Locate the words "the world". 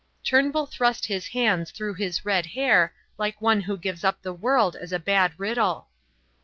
4.23-4.75